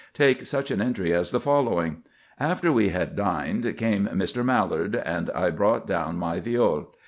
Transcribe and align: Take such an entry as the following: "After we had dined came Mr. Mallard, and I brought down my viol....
Take 0.15 0.47
such 0.47 0.71
an 0.71 0.81
entry 0.81 1.13
as 1.13 1.29
the 1.29 1.39
following: 1.39 1.97
"After 2.39 2.71
we 2.71 2.89
had 2.89 3.15
dined 3.15 3.71
came 3.77 4.07
Mr. 4.07 4.43
Mallard, 4.43 4.95
and 4.95 5.29
I 5.29 5.51
brought 5.51 5.85
down 5.85 6.15
my 6.17 6.39
viol.... 6.39 6.95